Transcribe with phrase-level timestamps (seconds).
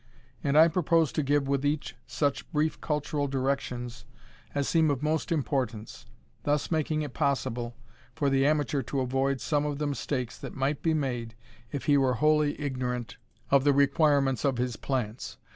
[0.43, 4.03] And I propose to give with each such brief cultural directions
[4.55, 6.07] as seem of most importance,
[6.41, 7.75] thus making it possible
[8.15, 11.35] for the amateur to avoid some of the mistakes that might be made
[11.71, 13.17] if he were wholly ignorant
[13.51, 15.37] of the requirements of his plants.